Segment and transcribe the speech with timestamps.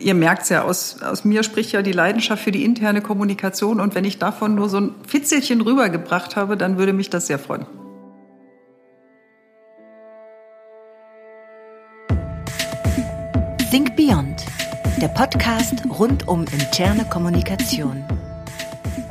[0.00, 3.80] Ihr merkt es ja, aus, aus mir spricht ja die Leidenschaft für die interne Kommunikation.
[3.80, 7.38] Und wenn ich davon nur so ein Fitzelchen rübergebracht habe, dann würde mich das sehr
[7.38, 7.66] freuen.
[13.70, 14.46] Think Beyond,
[15.00, 18.02] der Podcast rund um interne Kommunikation.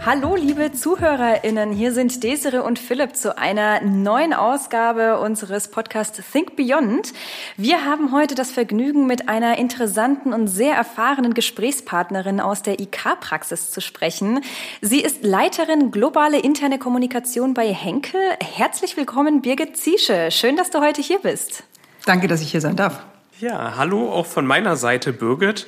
[0.05, 1.73] Hallo, liebe ZuhörerInnen.
[1.73, 7.11] Hier sind Desire und Philipp zu einer neuen Ausgabe unseres Podcasts Think Beyond.
[7.57, 13.71] Wir haben heute das Vergnügen, mit einer interessanten und sehr erfahrenen Gesprächspartnerin aus der IK-Praxis
[13.71, 14.39] zu sprechen.
[14.81, 18.21] Sie ist Leiterin globale interne Kommunikation bei Henkel.
[18.41, 20.31] Herzlich willkommen, Birgit Ziesche.
[20.31, 21.63] Schön, dass du heute hier bist.
[22.05, 23.03] Danke, dass ich hier sein darf.
[23.41, 25.67] Ja, hallo auch von meiner Seite, Birgit.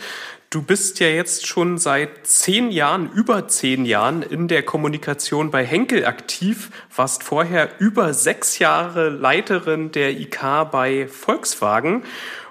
[0.51, 5.65] Du bist ja jetzt schon seit zehn Jahren, über zehn Jahren in der Kommunikation bei
[5.65, 12.03] Henkel aktiv, warst vorher über sechs Jahre Leiterin der IK bei Volkswagen.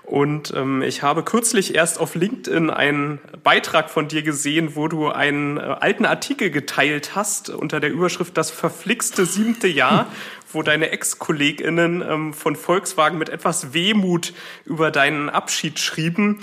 [0.03, 5.11] Und ähm, ich habe kürzlich erst auf LinkedIn einen Beitrag von dir gesehen, wo du
[5.11, 10.07] einen äh, alten Artikel geteilt hast unter der Überschrift Das verflixte siebte Jahr,
[10.53, 14.33] wo deine Ex-KollegInnen ähm, von Volkswagen mit etwas Wehmut
[14.65, 16.41] über deinen Abschied schrieben.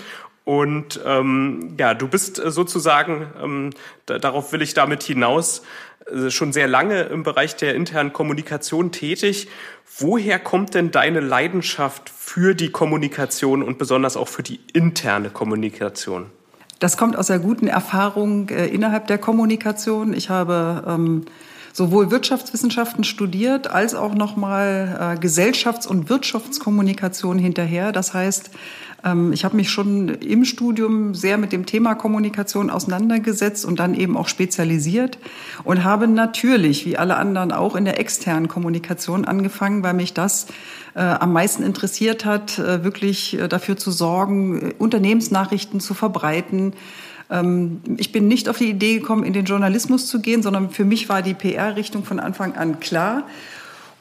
[0.48, 3.70] Und ähm, ja, du bist äh, sozusagen, ähm,
[4.06, 5.62] da, darauf will ich damit hinaus,
[6.06, 9.50] äh, schon sehr lange im Bereich der internen Kommunikation tätig.
[9.98, 16.28] Woher kommt denn deine Leidenschaft für die Kommunikation und besonders auch für die interne Kommunikation?
[16.80, 20.14] Das kommt aus der guten Erfahrung äh, innerhalb der Kommunikation.
[20.14, 21.26] Ich habe ähm,
[21.74, 27.92] sowohl Wirtschaftswissenschaften studiert als auch nochmal äh, Gesellschafts- und Wirtschaftskommunikation hinterher.
[27.92, 28.52] Das heißt,
[29.32, 34.18] ich habe mich schon im Studium sehr mit dem Thema Kommunikation auseinandergesetzt und dann eben
[34.18, 35.18] auch spezialisiert
[35.64, 40.48] und habe natürlich, wie alle anderen, auch in der externen Kommunikation angefangen, weil mich das
[40.98, 46.74] äh, am meisten interessiert hat, äh, wirklich äh, dafür zu sorgen, Unternehmensnachrichten zu verbreiten.
[47.30, 50.86] Ähm, ich bin nicht auf die Idee gekommen, in den Journalismus zu gehen, sondern für
[50.86, 53.28] mich war die PR-Richtung von Anfang an klar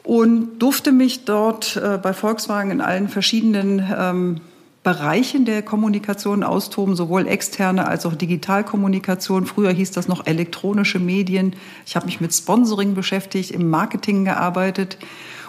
[0.05, 4.41] und durfte mich dort bei Volkswagen in allen verschiedenen ähm,
[4.87, 9.45] Bereichen der Kommunikation austoben, sowohl externe als auch Digitalkommunikation.
[9.45, 11.57] Früher hieß das noch elektronische Medien.
[11.85, 14.97] Ich habe mich mit Sponsoring beschäftigt, im Marketing gearbeitet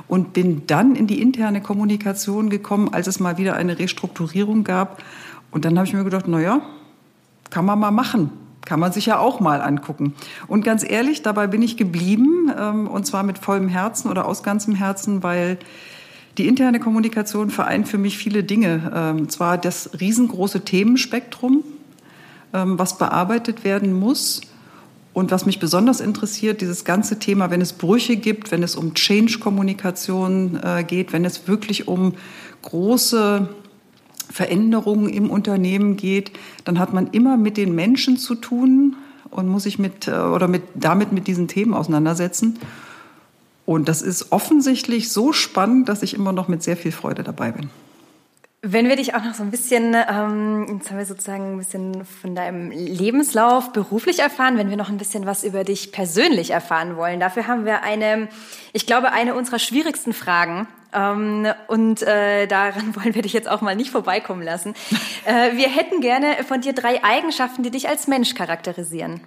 [0.07, 5.03] und bin dann in die interne Kommunikation gekommen, als es mal wieder eine Restrukturierung gab.
[5.51, 6.61] Und dann habe ich mir gedacht, na ja,
[7.51, 8.31] kann man mal machen.
[8.65, 10.15] Kann man sich ja auch mal angucken.
[10.47, 14.41] Und ganz ehrlich, dabei bin ich geblieben, ähm, und zwar mit vollem Herzen oder aus
[14.41, 15.59] ganzem Herzen, weil
[16.37, 18.91] die interne Kommunikation vereint für mich viele Dinge.
[18.93, 21.63] Ähm, zwar das riesengroße Themenspektrum,
[22.53, 24.41] ähm, was bearbeitet werden muss.
[25.13, 28.93] Und was mich besonders interessiert, dieses ganze Thema, wenn es Brüche gibt, wenn es um
[28.93, 32.13] Change-Kommunikation äh, geht, wenn es wirklich um
[32.61, 33.49] große
[34.29, 36.33] Veränderungen im Unternehmen geht,
[36.65, 38.95] dann hat man immer mit den Menschen zu tun
[39.31, 42.59] und muss sich mit äh, oder mit, damit mit diesen Themen auseinandersetzen.
[43.67, 47.51] Und das ist offensichtlich so spannend, dass ich immer noch mit sehr viel Freude dabei
[47.51, 47.69] bin.
[48.61, 52.05] Wenn wir dich auch noch so ein bisschen, ähm, jetzt haben wir sozusagen ein bisschen
[52.05, 56.95] von deinem Lebenslauf beruflich erfahren, wenn wir noch ein bisschen was über dich persönlich erfahren
[56.95, 57.19] wollen.
[57.19, 58.29] Dafür haben wir eine,
[58.71, 60.69] ich glaube, eine unserer schwierigsten Fragen.
[60.93, 64.75] Ähm, und äh, daran wollen wir dich jetzt auch mal nicht vorbeikommen lassen.
[65.25, 69.19] Äh, wir hätten gerne von dir drei Eigenschaften, die dich als Mensch charakterisieren.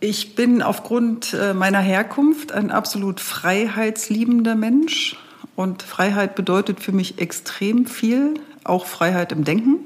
[0.00, 5.16] Ich bin aufgrund äh, meiner Herkunft ein absolut freiheitsliebender Mensch.
[5.56, 9.78] Und Freiheit bedeutet für mich extrem viel, auch Freiheit im Denken.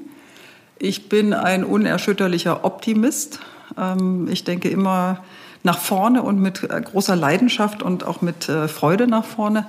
[0.77, 3.39] Ich bin ein unerschütterlicher Optimist.
[3.75, 5.23] Ähm, ich denke immer
[5.63, 9.65] nach vorne und mit äh, großer Leidenschaft und auch mit äh, Freude nach vorne.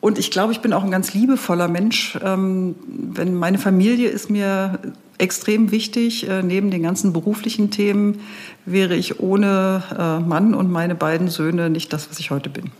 [0.00, 2.18] Und ich glaube, ich bin auch ein ganz liebevoller Mensch.
[2.22, 4.78] Ähm, wenn meine Familie ist mir
[5.18, 6.28] extrem wichtig.
[6.28, 8.20] Äh, neben den ganzen beruflichen Themen
[8.64, 12.70] wäre ich ohne äh, Mann und meine beiden Söhne nicht das, was ich heute bin.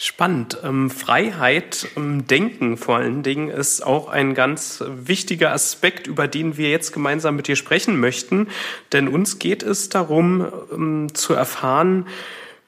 [0.00, 0.58] Spannend.
[0.62, 6.56] Ähm, Freiheit im Denken vor allen Dingen ist auch ein ganz wichtiger Aspekt, über den
[6.56, 8.46] wir jetzt gemeinsam mit dir sprechen möchten.
[8.92, 12.06] Denn uns geht es darum, ähm, zu erfahren,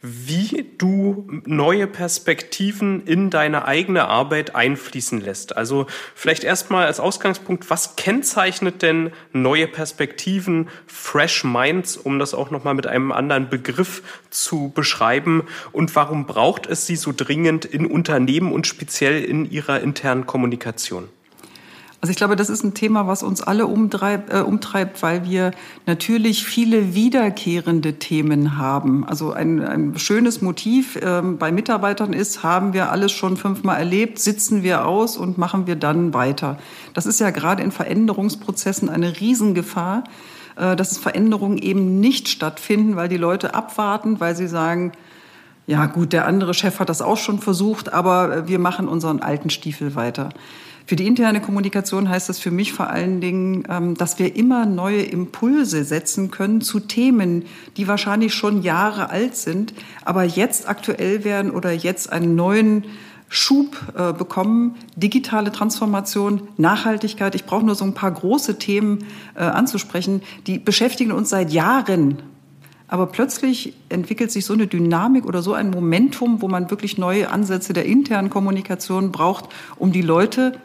[0.03, 5.57] wie du neue Perspektiven in deine eigene Arbeit einfließen lässt.
[5.57, 12.51] Also vielleicht erstmal als Ausgangspunkt, was kennzeichnet denn neue Perspektiven, Fresh Minds, um das auch
[12.51, 15.43] nochmal mit einem anderen Begriff zu beschreiben
[15.73, 21.09] und warum braucht es sie so dringend in Unternehmen und speziell in ihrer internen Kommunikation?
[22.03, 25.51] Also ich glaube, das ist ein Thema, was uns alle umtreibt, äh, umtreibt weil wir
[25.85, 29.07] natürlich viele wiederkehrende Themen haben.
[29.07, 34.19] Also ein, ein schönes Motiv äh, bei Mitarbeitern ist, haben wir alles schon fünfmal erlebt,
[34.19, 36.59] sitzen wir aus und machen wir dann weiter.
[36.95, 40.05] Das ist ja gerade in Veränderungsprozessen eine Riesengefahr,
[40.57, 44.93] äh, dass Veränderungen eben nicht stattfinden, weil die Leute abwarten, weil sie sagen,
[45.67, 49.51] ja gut, der andere Chef hat das auch schon versucht, aber wir machen unseren alten
[49.51, 50.31] Stiefel weiter.
[50.91, 54.67] Für die interne Kommunikation heißt das für mich vor allen Dingen, ähm, dass wir immer
[54.67, 57.45] neue Impulse setzen können zu Themen,
[57.77, 59.73] die wahrscheinlich schon Jahre alt sind,
[60.05, 62.87] aber jetzt aktuell werden oder jetzt einen neuen
[63.29, 67.37] Schub äh, bekommen, digitale Transformation, Nachhaltigkeit.
[67.37, 70.23] Ich brauche nur so ein paar große Themen äh, anzusprechen.
[70.49, 72.19] Die beschäftigen uns seit Jahren.
[72.89, 77.31] Aber plötzlich entwickelt sich so eine Dynamik oder so ein Momentum, wo man wirklich neue
[77.31, 80.59] Ansätze der internen Kommunikation braucht, um die Leute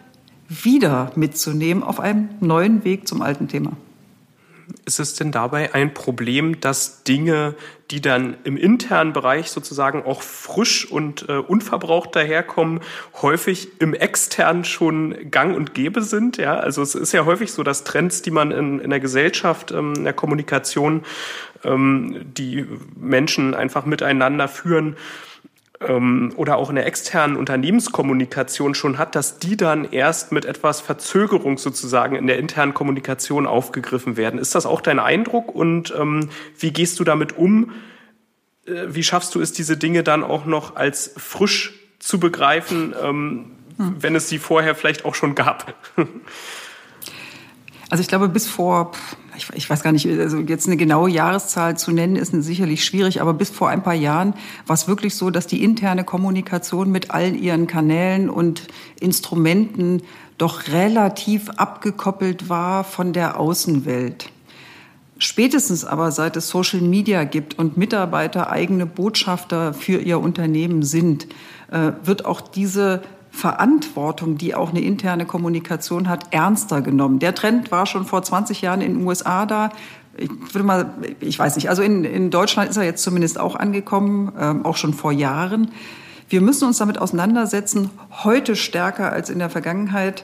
[0.48, 3.74] wieder mitzunehmen auf einem neuen Weg zum alten Thema.
[4.86, 7.56] Ist es denn dabei ein Problem, dass Dinge,
[7.92, 12.82] die dann im internen Bereich sozusagen auch frisch und äh, unverbraucht daherkommen,
[13.22, 16.38] häufig im externen schon gang und gäbe sind?
[16.38, 19.72] Ja, also es ist ja häufig so, dass Trends, die man in, in der Gesellschaft,
[19.72, 21.04] ähm, in der Kommunikation,
[21.64, 22.66] ähm, die
[22.96, 24.96] Menschen einfach miteinander führen,
[25.80, 31.58] oder auch in der externen Unternehmenskommunikation schon hat, dass die dann erst mit etwas Verzögerung
[31.58, 34.40] sozusagen in der internen Kommunikation aufgegriffen werden.
[34.40, 37.72] Ist das auch dein Eindruck und ähm, wie gehst du damit um?
[38.66, 43.52] Äh, wie schaffst du es, diese Dinge dann auch noch als frisch zu begreifen, ähm,
[43.78, 43.96] hm.
[44.00, 45.76] wenn es sie vorher vielleicht auch schon gab?
[47.96, 48.92] Also ich glaube, bis vor,
[49.56, 53.34] ich, weiß gar nicht, also jetzt eine genaue Jahreszahl zu nennen, ist sicherlich schwierig, aber
[53.34, 54.34] bis vor ein paar Jahren
[54.68, 58.64] war es wirklich so, dass die interne Kommunikation mit all ihren Kanälen und
[59.00, 60.02] Instrumenten
[60.38, 64.30] doch relativ abgekoppelt war von der Außenwelt.
[65.18, 71.28] Spätestens aber seit es Social Media gibt und Mitarbeiter eigene Botschafter für ihr Unternehmen sind,
[71.72, 73.04] äh, wird auch diese
[73.36, 77.20] Verantwortung, die auch eine interne Kommunikation hat, ernster genommen.
[77.20, 79.72] Der Trend war schon vor 20 Jahren in den USA da.
[80.16, 83.58] Ich würde mal, ich weiß nicht, also in, in Deutschland ist er jetzt zumindest auch
[83.58, 85.72] angekommen, ähm, auch schon vor Jahren.
[86.30, 87.90] Wir müssen uns damit auseinandersetzen,
[88.24, 90.24] heute stärker als in der Vergangenheit,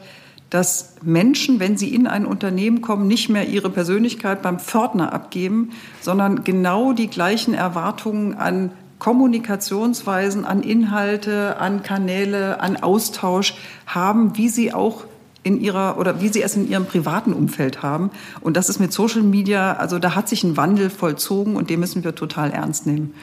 [0.50, 5.72] dass Menschen, wenn sie in ein Unternehmen kommen, nicht mehr ihre Persönlichkeit beim Pförtner abgeben,
[6.00, 13.56] sondern genau die gleichen Erwartungen an Kommunikationsweisen, an Inhalte, an Kanäle, an Austausch
[13.88, 15.06] haben, wie sie auch
[15.42, 18.12] in ihrer oder wie sie es in ihrem privaten Umfeld haben.
[18.42, 21.80] Und das ist mit Social Media, also da hat sich ein Wandel vollzogen und den
[21.80, 23.16] müssen wir total ernst nehmen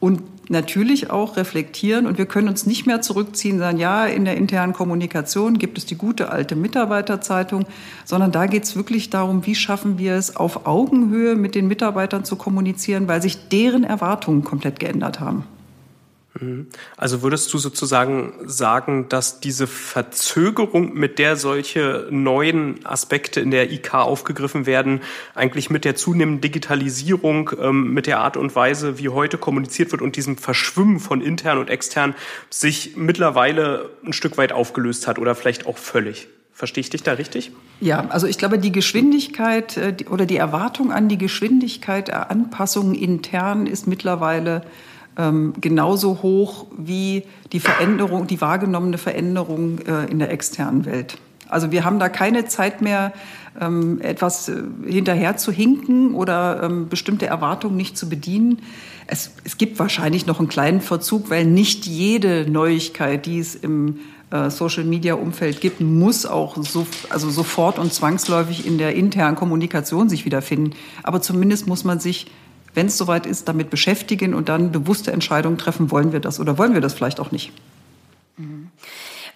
[0.00, 2.06] und natürlich auch reflektieren.
[2.06, 5.86] Und wir können uns nicht mehr zurückziehen, sagen, ja, in der internen Kommunikation gibt es
[5.86, 7.66] die gute alte Mitarbeiterzeitung,
[8.04, 12.24] sondern da geht es wirklich darum, wie schaffen wir es, auf Augenhöhe mit den Mitarbeitern
[12.24, 15.44] zu kommunizieren, weil sich deren Erwartungen komplett geändert haben.
[16.96, 23.70] Also würdest du sozusagen sagen, dass diese Verzögerung, mit der solche neuen Aspekte in der
[23.70, 25.02] IK aufgegriffen werden,
[25.34, 30.00] eigentlich mit der zunehmenden Digitalisierung, ähm, mit der Art und Weise, wie heute kommuniziert wird
[30.00, 32.14] und diesem Verschwimmen von intern und extern
[32.48, 36.28] sich mittlerweile ein Stück weit aufgelöst hat oder vielleicht auch völlig?
[36.54, 37.50] Verstehe ich dich da richtig?
[37.80, 42.94] Ja, also ich glaube, die Geschwindigkeit äh, oder die Erwartung an die Geschwindigkeit der Anpassungen
[42.94, 44.62] intern ist mittlerweile
[45.18, 51.18] ähm, genauso hoch wie die Veränderung, die wahrgenommene Veränderung äh, in der externen Welt.
[51.48, 53.12] Also wir haben da keine Zeit mehr,
[53.60, 58.62] ähm, etwas äh, hinterher zu hinken oder ähm, bestimmte Erwartungen nicht zu bedienen.
[59.06, 63.98] Es, es gibt wahrscheinlich noch einen kleinen Verzug, weil nicht jede Neuigkeit, die es im
[64.30, 69.36] äh, Social Media Umfeld gibt, muss auch so, also sofort und zwangsläufig in der internen
[69.36, 70.74] Kommunikation sich wiederfinden.
[71.02, 72.28] Aber zumindest muss man sich
[72.74, 76.58] wenn es soweit ist, damit beschäftigen und dann bewusste Entscheidungen treffen, wollen wir das oder
[76.58, 77.52] wollen wir das vielleicht auch nicht.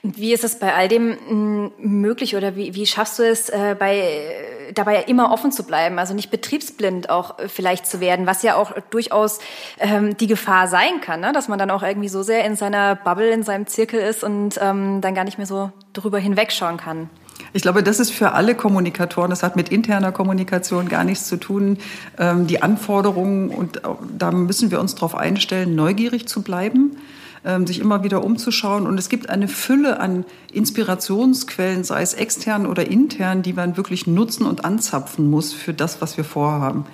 [0.02, 3.74] Wie ist es bei all dem mm, möglich oder wie, wie schaffst du es, äh,
[3.78, 4.34] bei,
[4.74, 8.56] dabei immer offen zu bleiben, also nicht betriebsblind auch äh, vielleicht zu werden, was ja
[8.56, 9.40] auch durchaus
[9.78, 11.32] ähm, die Gefahr sein kann, ne?
[11.32, 14.58] dass man dann auch irgendwie so sehr in seiner Bubble, in seinem Zirkel ist und
[14.60, 17.10] ähm, dann gar nicht mehr so drüber hinwegschauen kann?
[17.56, 21.38] Ich glaube, das ist für alle Kommunikatoren, das hat mit interner Kommunikation gar nichts zu
[21.38, 21.78] tun.
[22.18, 23.80] Ähm, die Anforderungen, und
[24.18, 26.98] da müssen wir uns darauf einstellen, neugierig zu bleiben,
[27.46, 28.86] ähm, sich immer wieder umzuschauen.
[28.86, 34.06] Und es gibt eine Fülle an Inspirationsquellen, sei es extern oder intern, die man wirklich
[34.06, 36.84] nutzen und anzapfen muss für das, was wir vorhaben.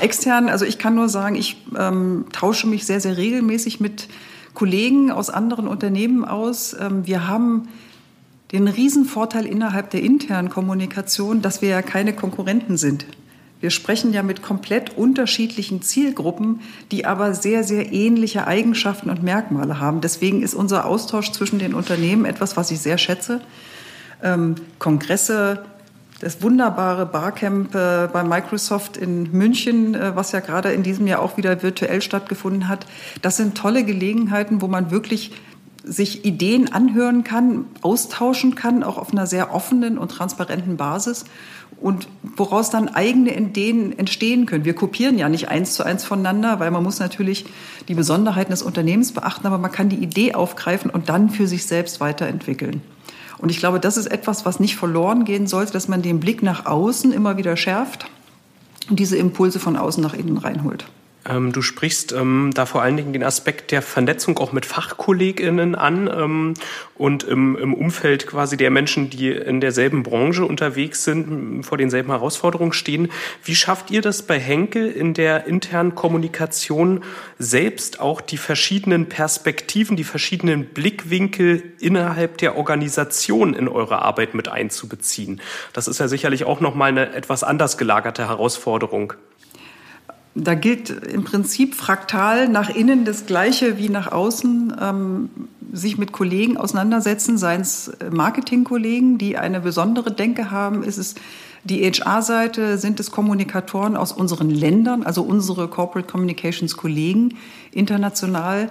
[0.00, 4.08] Extern, also ich kann nur sagen, ich ähm, tausche mich sehr, sehr regelmäßig mit
[4.52, 6.74] Kollegen aus anderen Unternehmen aus.
[6.74, 7.68] Ähm, wir haben
[8.52, 13.06] den Riesenvorteil innerhalb der internen Kommunikation, dass wir ja keine Konkurrenten sind.
[13.60, 16.60] Wir sprechen ja mit komplett unterschiedlichen Zielgruppen,
[16.92, 20.00] die aber sehr, sehr ähnliche Eigenschaften und Merkmale haben.
[20.00, 23.40] Deswegen ist unser Austausch zwischen den Unternehmen etwas, was ich sehr schätze.
[24.22, 25.64] Ähm, Kongresse,
[26.20, 31.20] das wunderbare Barcamp äh, bei Microsoft in München, äh, was ja gerade in diesem Jahr
[31.20, 32.86] auch wieder virtuell stattgefunden hat,
[33.22, 35.32] das sind tolle Gelegenheiten, wo man wirklich
[35.88, 41.24] sich Ideen anhören kann, austauschen kann, auch auf einer sehr offenen und transparenten Basis
[41.80, 44.64] und woraus dann eigene Ideen entstehen können.
[44.64, 47.46] Wir kopieren ja nicht eins zu eins voneinander, weil man muss natürlich
[47.88, 51.66] die Besonderheiten des Unternehmens beachten, aber man kann die Idee aufgreifen und dann für sich
[51.66, 52.82] selbst weiterentwickeln.
[53.38, 56.42] Und ich glaube, das ist etwas, was nicht verloren gehen sollte, dass man den Blick
[56.42, 58.06] nach außen immer wieder schärft
[58.90, 60.86] und diese Impulse von außen nach innen reinholt.
[61.26, 65.74] Ähm, du sprichst ähm, da vor allen Dingen den Aspekt der Vernetzung auch mit FachkollegInnen
[65.74, 66.54] an ähm,
[66.94, 72.10] und im, im, Umfeld quasi der Menschen, die in derselben Branche unterwegs sind, vor denselben
[72.10, 73.10] Herausforderungen stehen.
[73.44, 77.02] Wie schafft ihr das bei Henkel in der internen Kommunikation
[77.38, 84.48] selbst auch die verschiedenen Perspektiven, die verschiedenen Blickwinkel innerhalb der Organisation in eure Arbeit mit
[84.48, 85.40] einzubeziehen?
[85.72, 89.14] Das ist ja sicherlich auch nochmal eine etwas anders gelagerte Herausforderung.
[90.44, 94.76] Da gilt im Prinzip fraktal nach innen das Gleiche wie nach außen.
[94.80, 95.30] Ähm,
[95.72, 101.14] sich mit Kollegen auseinandersetzen, seien es Marketingkollegen, die eine besondere Denke haben, ist es
[101.64, 107.34] die HR-Seite, sind es Kommunikatoren aus unseren Ländern, also unsere Corporate Communications Kollegen
[107.72, 108.68] international.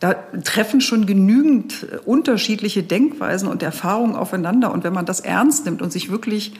[0.00, 4.72] Da treffen schon genügend unterschiedliche Denkweisen und Erfahrungen aufeinander.
[4.72, 6.54] Und wenn man das ernst nimmt und sich wirklich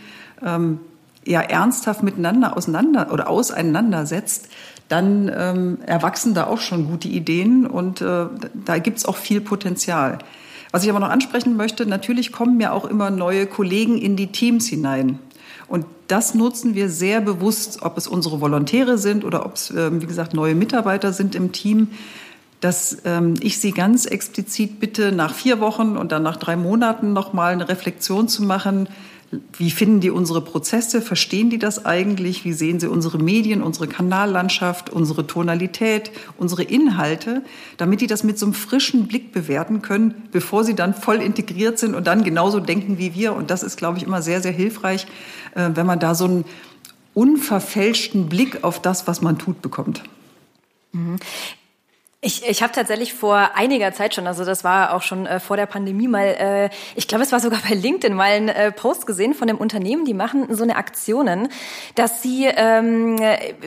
[0.45, 0.81] ähm,
[1.27, 4.49] ja ernsthaft miteinander auseinander oder auseinandersetzt,
[4.89, 8.27] dann ähm, erwachsen da auch schon gute Ideen und äh,
[8.67, 10.19] da gibt's auch viel Potenzial.
[10.71, 14.33] Was ich aber noch ansprechen möchte, natürlich kommen ja auch immer neue Kollegen in die
[14.33, 15.21] Teams hinein.
[15.69, 20.01] Und das nutzen wir sehr bewusst, ob es unsere Volontäre sind oder ob es, äh,
[20.01, 21.89] wie gesagt, neue Mitarbeiter sind im Team,
[22.61, 27.13] dass ähm, ich sie ganz explizit bitte, nach vier Wochen und dann nach drei Monaten
[27.13, 28.89] nochmal eine Reflexion zu machen,
[29.57, 31.01] wie finden die unsere Prozesse?
[31.01, 32.45] Verstehen die das eigentlich?
[32.45, 37.43] Wie sehen sie unsere Medien, unsere Kanallandschaft, unsere Tonalität, unsere Inhalte,
[37.77, 41.79] damit die das mit so einem frischen Blick bewerten können, bevor sie dann voll integriert
[41.79, 43.35] sind und dann genauso denken wie wir.
[43.35, 45.07] Und das ist, glaube ich, immer sehr, sehr hilfreich,
[45.55, 46.45] äh, wenn man da so einen
[47.15, 50.03] unverfälschten Blick auf das, was man tut, bekommt.
[52.27, 55.59] Ich, ich habe tatsächlich vor einiger Zeit schon, also das war auch schon äh, vor
[55.59, 59.07] der Pandemie mal, äh, ich glaube, es war sogar bei LinkedIn mal ein äh, Post
[59.07, 61.49] gesehen von dem Unternehmen, die machen so eine Aktionen,
[61.97, 63.21] dass sie ähm,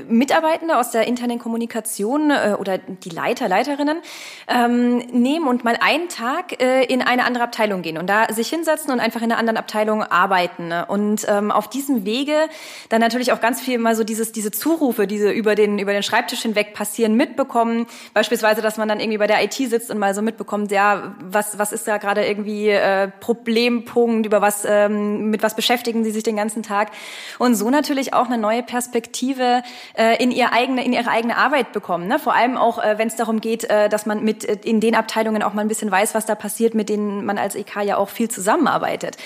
[0.10, 4.00] Mitarbeitende aus der internen Kommunikation äh, oder die Leiter, Leiterinnen
[4.48, 8.50] ähm, nehmen und mal einen Tag äh, in eine andere Abteilung gehen und da sich
[8.50, 10.70] hinsetzen und einfach in einer anderen Abteilung arbeiten.
[10.70, 10.84] Ne?
[10.88, 12.50] Und ähm, auf diesem Wege
[12.90, 16.02] dann natürlich auch ganz viel mal so dieses, diese Zurufe, diese über den, über den
[16.02, 17.86] Schreibtisch hinweg passieren, mitbekommen,
[18.16, 21.16] beispielsweise beispielsweise, dass man dann irgendwie bei der IT sitzt und mal so mitbekommt, ja,
[21.20, 26.12] was, was ist da gerade irgendwie äh, Problempunkt, über was, ähm, mit was beschäftigen sie
[26.12, 26.92] sich den ganzen Tag
[27.40, 29.64] und so natürlich auch eine neue Perspektive
[29.98, 32.08] äh, in ihr eigene, in ihre eigene Arbeit bekommen.
[32.08, 32.20] Ne?
[32.20, 34.96] Vor allem auch, äh, wenn es darum geht, äh, dass man mit äh, in den
[34.96, 37.98] Abteilungen auch mal ein bisschen weiß, was da passiert, mit denen man als EK ja
[37.98, 39.18] auch viel zusammenarbeitet.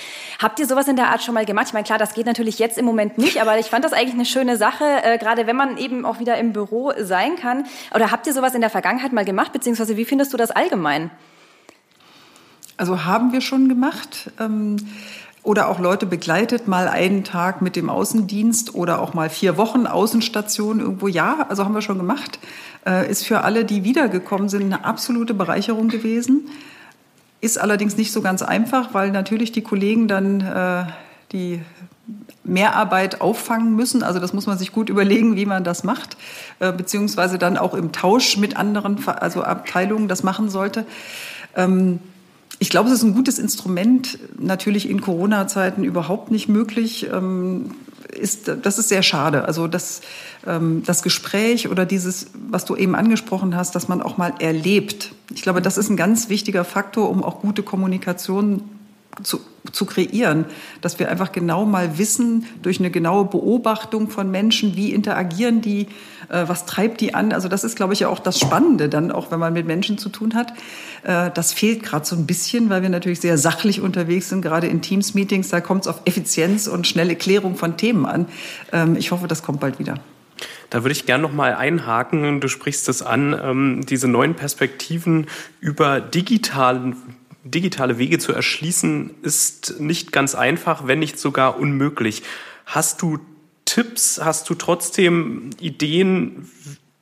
[0.42, 1.68] Habt ihr sowas in der Art schon mal gemacht?
[1.68, 4.16] Ich meine, klar, das geht natürlich jetzt im Moment nicht, aber ich fand das eigentlich
[4.16, 7.66] eine schöne Sache, äh, gerade wenn man eben auch wieder im Büro sein kann.
[7.94, 10.52] Oder habt ihr sowas in der Vergangenheit Vergangenheit mal gemacht, beziehungsweise wie findest du das
[10.52, 11.12] allgemein?
[12.78, 14.32] Also haben wir schon gemacht.
[14.40, 14.78] Ähm
[15.44, 19.88] oder auch Leute begleitet, mal einen Tag mit dem Außendienst oder auch mal vier Wochen
[19.88, 21.08] Außenstation irgendwo.
[21.08, 22.38] Ja, also haben wir schon gemacht.
[22.86, 26.48] Äh, ist für alle, die wiedergekommen sind, eine absolute Bereicherung gewesen.
[27.42, 30.84] Ist allerdings nicht so ganz einfach, weil natürlich die Kollegen dann äh,
[31.32, 31.62] die
[32.44, 34.04] Mehrarbeit auffangen müssen.
[34.04, 36.18] Also das muss man sich gut überlegen, wie man das macht,
[36.60, 40.86] äh, beziehungsweise dann auch im Tausch mit anderen, also Abteilungen das machen sollte.
[41.56, 42.00] Ähm,
[42.60, 47.08] ich glaube, es ist ein gutes Instrument, natürlich in Corona-Zeiten überhaupt nicht möglich.
[47.12, 47.72] Ähm,
[48.12, 49.46] ist, das ist sehr schade.
[49.46, 50.02] Also das,
[50.46, 55.14] ähm, das Gespräch oder dieses, was du eben angesprochen hast, dass man auch mal erlebt.
[55.34, 58.62] Ich glaube, das ist ein ganz wichtiger Faktor, um auch gute Kommunikation
[59.24, 59.42] zu,
[59.72, 60.46] zu kreieren,
[60.82, 65.88] dass wir einfach genau mal wissen, durch eine genaue Beobachtung von Menschen, wie interagieren die,
[66.30, 67.34] äh, was treibt die an.
[67.34, 69.98] Also das ist, glaube ich, ja auch das Spannende dann, auch wenn man mit Menschen
[69.98, 70.54] zu tun hat.
[71.04, 74.68] Äh, das fehlt gerade so ein bisschen, weil wir natürlich sehr sachlich unterwegs sind, gerade
[74.68, 75.50] in Teams-Meetings.
[75.50, 78.26] Da kommt es auf Effizienz und schnelle Klärung von Themen an.
[78.72, 79.96] Ähm, ich hoffe, das kommt bald wieder.
[80.70, 82.40] Da würde ich gerne noch mal einhaken.
[82.40, 85.28] Du sprichst es an, ähm, diese neuen Perspektiven
[85.60, 86.96] über digitalen
[87.44, 92.24] digitale Wege zu erschließen, ist nicht ganz einfach, wenn nicht sogar unmöglich.
[92.66, 93.20] Hast du
[93.66, 96.50] Tipps, hast du trotzdem Ideen,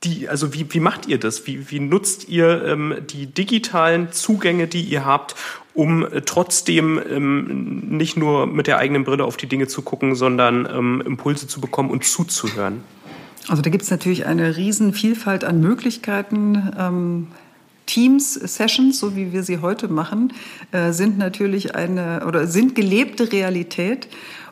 [0.04, 1.46] die, also wie, wie macht ihr das?
[1.48, 5.36] Wie, wie nutzt ihr ähm, die digitalen Zugänge, die ihr habt,
[5.74, 10.68] um trotzdem ähm, nicht nur mit der eigenen Brille auf die Dinge zu gucken, sondern
[10.72, 12.82] ähm, Impulse zu bekommen und zuzuhören?
[13.48, 17.28] Also da gibt es natürlich eine riesen Vielfalt an Möglichkeiten.
[17.90, 20.34] Ähm Teams-Sessions, so wie wir sie heute machen,
[20.72, 24.08] äh, sind natürlich eine oder sind gelebte Realität.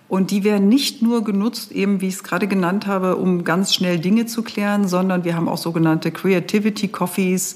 [0.10, 3.74] Und die werden nicht nur genutzt, eben wie ich es gerade genannt habe, um ganz
[3.74, 7.56] schnell Dinge zu klären, sondern wir haben auch sogenannte Creativity Coffees,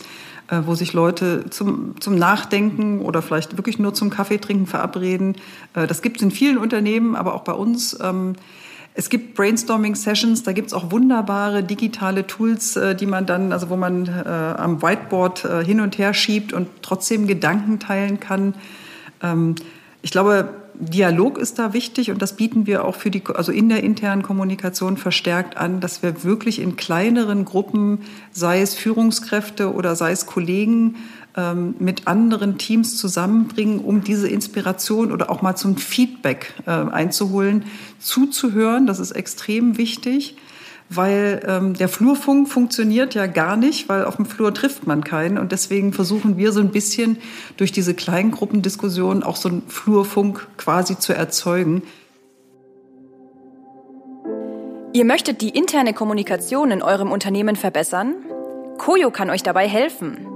[0.49, 5.37] äh, wo sich Leute zum, zum Nachdenken oder vielleicht wirklich nur zum Kaffeetrinken verabreden.
[5.73, 7.97] Äh, das gibt es in vielen Unternehmen, aber auch bei uns.
[8.93, 13.69] Es gibt Brainstorming-Sessions, da gibt es auch wunderbare digitale Tools, äh, die man dann, also
[13.69, 18.53] wo man äh, am Whiteboard äh, hin und her schiebt und trotzdem Gedanken teilen kann.
[19.23, 19.55] Ähm,
[20.01, 23.69] ich glaube, Dialog ist da wichtig und das bieten wir auch für die, also in
[23.69, 27.99] der internen Kommunikation verstärkt an, dass wir wirklich in kleineren Gruppen,
[28.31, 30.95] sei es Führungskräfte oder sei es Kollegen,
[31.35, 37.65] ähm, mit anderen Teams zusammenbringen, um diese Inspiration oder auch mal zum Feedback äh, einzuholen,
[37.99, 38.85] zuzuhören.
[38.85, 40.35] Das ist extrem wichtig,
[40.89, 45.37] weil ähm, der Flurfunk funktioniert ja gar nicht, weil auf dem Flur trifft man keinen.
[45.37, 47.17] Und deswegen versuchen wir so ein bisschen
[47.55, 51.83] durch diese Kleingruppendiskussion auch so einen Flurfunk quasi zu erzeugen.
[54.93, 58.15] Ihr möchtet die interne Kommunikation in eurem Unternehmen verbessern?
[58.77, 60.30] Koyo kann euch dabei helfen.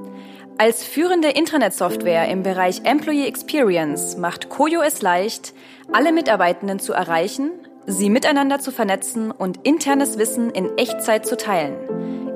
[0.58, 5.54] Als führende Internetsoftware im Bereich Employee Experience macht Koyo es leicht,
[5.92, 7.52] alle Mitarbeitenden zu erreichen,
[7.86, 11.76] sie miteinander zu vernetzen und internes Wissen in Echtzeit zu teilen.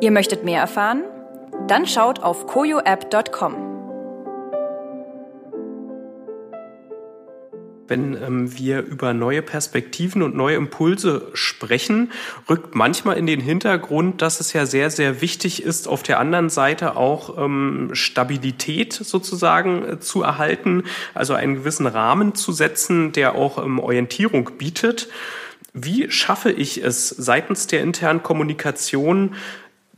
[0.01, 1.03] Ihr möchtet mehr erfahren?
[1.67, 3.68] Dann schaut auf koyoapp.com.
[7.89, 12.11] wenn ähm, wir über neue Perspektiven und neue Impulse sprechen,
[12.49, 16.49] rückt manchmal in den Hintergrund, dass es ja sehr, sehr wichtig ist, auf der anderen
[16.49, 23.35] Seite auch ähm, Stabilität sozusagen äh, zu erhalten, also einen gewissen Rahmen zu setzen, der
[23.35, 25.09] auch ähm, Orientierung bietet.
[25.73, 29.35] Wie schaffe ich es seitens der internen Kommunikation,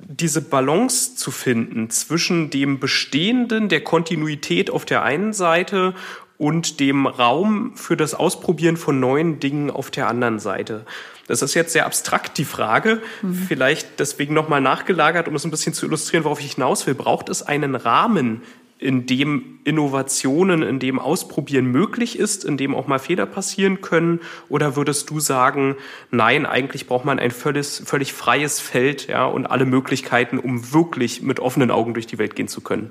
[0.08, 5.94] diese Balance zu finden zwischen dem Bestehenden, der Kontinuität auf der einen Seite
[6.42, 10.88] und dem Raum für das Ausprobieren von neuen Dingen auf der anderen Seite.
[11.28, 13.36] Das ist jetzt sehr abstrakt die Frage, mhm.
[13.36, 16.96] vielleicht deswegen nochmal nachgelagert, um es ein bisschen zu illustrieren, worauf ich hinaus will.
[16.96, 18.42] Braucht es einen Rahmen,
[18.80, 24.20] in dem Innovationen, in dem Ausprobieren möglich ist, in dem auch mal Fehler passieren können?
[24.50, 25.76] Oder würdest du sagen,
[26.10, 31.22] nein, eigentlich braucht man ein völlig, völlig freies Feld ja, und alle Möglichkeiten, um wirklich
[31.22, 32.90] mit offenen Augen durch die Welt gehen zu können?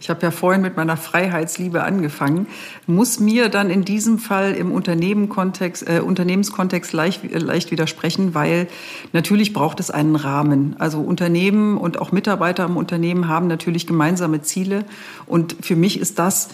[0.00, 2.46] Ich habe ja vorhin mit meiner Freiheitsliebe angefangen,
[2.86, 8.68] muss mir dann in diesem Fall im Unternehmenkontext, äh, Unternehmenskontext leicht, äh, leicht widersprechen, weil
[9.12, 10.76] natürlich braucht es einen Rahmen.
[10.78, 14.84] Also Unternehmen und auch Mitarbeiter im Unternehmen haben natürlich gemeinsame Ziele.
[15.26, 16.48] Und für mich ist das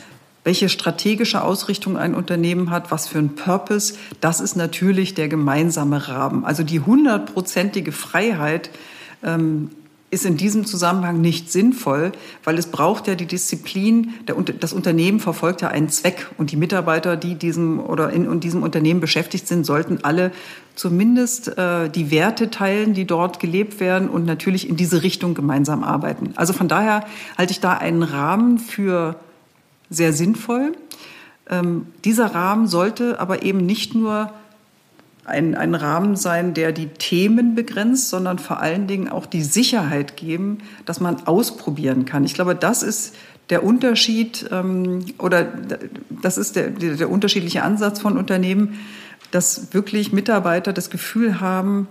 [0.45, 6.07] welche strategische Ausrichtung ein Unternehmen hat, was für ein Purpose, das ist natürlich der gemeinsame
[6.09, 6.45] Rahmen.
[6.45, 8.69] Also die hundertprozentige Freiheit
[9.23, 9.71] ähm,
[10.15, 12.13] ist in diesem Zusammenhang nicht sinnvoll,
[12.45, 16.57] weil es braucht ja die Disziplin, der, das Unternehmen verfolgt ja einen Zweck und die
[16.57, 20.33] Mitarbeiter, die diesem oder in, diesem Unternehmen beschäftigt sind, sollten alle
[20.75, 25.85] zumindest äh, die Werte teilen, die dort gelebt werden und natürlich in diese Richtung gemeinsam
[25.85, 26.33] arbeiten.
[26.37, 27.05] Also von daher
[27.37, 29.17] halte ich da einen Rahmen für
[29.91, 30.73] sehr sinnvoll.
[31.51, 34.33] Ähm, dieser Rahmen sollte aber eben nicht nur
[35.25, 40.17] ein, ein Rahmen sein, der die Themen begrenzt, sondern vor allen Dingen auch die Sicherheit
[40.17, 42.25] geben, dass man ausprobieren kann.
[42.25, 43.15] Ich glaube, das ist
[43.51, 45.49] der Unterschied ähm, oder
[46.23, 48.79] das ist der, der unterschiedliche Ansatz von Unternehmen,
[49.31, 51.89] dass wirklich Mitarbeiter das Gefühl haben,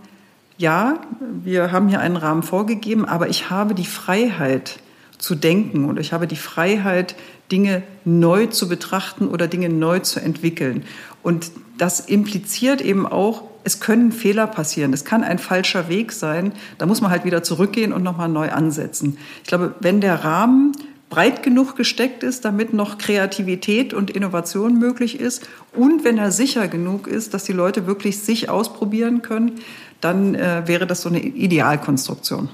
[0.57, 1.01] ja,
[1.43, 4.79] wir haben hier einen Rahmen vorgegeben, aber ich habe die Freiheit
[5.17, 7.15] zu denken und ich habe die Freiheit,
[7.51, 10.83] Dinge neu zu betrachten oder Dinge neu zu entwickeln.
[11.23, 14.93] Und das impliziert eben auch, es können Fehler passieren.
[14.93, 16.51] Es kann ein falscher Weg sein.
[16.77, 19.17] Da muss man halt wieder zurückgehen und nochmal neu ansetzen.
[19.41, 20.73] Ich glaube, wenn der Rahmen
[21.09, 26.67] breit genug gesteckt ist, damit noch Kreativität und Innovation möglich ist und wenn er sicher
[26.67, 29.59] genug ist, dass die Leute wirklich sich ausprobieren können,
[30.01, 32.49] dann äh, wäre das so eine Idealkonstruktion.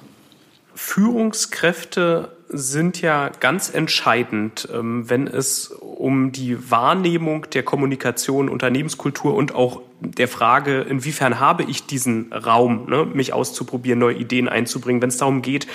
[0.76, 9.54] Führungskräfte sind ja ganz entscheidend, ähm, wenn es um die Wahrnehmung der Kommunikation, Unternehmenskultur und
[9.54, 15.10] auch der Frage, inwiefern habe ich diesen Raum, ne, mich auszuprobieren, neue Ideen einzubringen, wenn
[15.10, 15.68] es darum geht,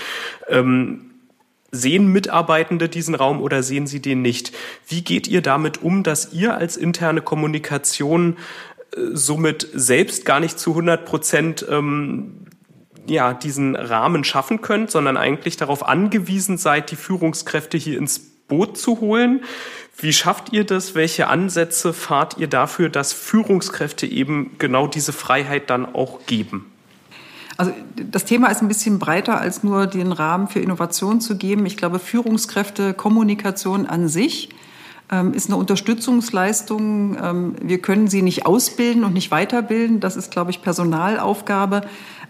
[0.48, 1.10] ähm,
[1.74, 4.52] Sehen Mitarbeitende diesen Raum oder sehen sie den nicht?
[4.86, 8.36] Wie geht ihr damit um, dass ihr als interne Kommunikation
[8.96, 12.46] äh, somit selbst gar nicht zu 100 Prozent ähm,
[13.06, 18.76] ja, diesen Rahmen schaffen könnt, sondern eigentlich darauf angewiesen seid, die Führungskräfte hier ins Boot
[18.76, 19.44] zu holen.
[19.96, 20.94] Wie schafft ihr das?
[20.94, 26.70] Welche Ansätze fahrt ihr dafür, dass Führungskräfte eben genau diese Freiheit dann auch geben?
[27.56, 31.66] Also das Thema ist ein bisschen breiter als nur den Rahmen für Innovation zu geben.
[31.66, 34.48] Ich glaube, Führungskräfte, Kommunikation an sich
[35.34, 37.16] ist eine Unterstützungsleistung.
[37.22, 40.00] Ähm, wir können sie nicht ausbilden und nicht weiterbilden.
[40.00, 41.82] Das ist, glaube ich, Personalaufgabe.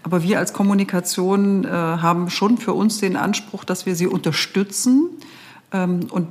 [0.03, 5.09] Aber wir als Kommunikation äh, haben schon für uns den Anspruch, dass wir sie unterstützen
[5.71, 6.27] ähm, und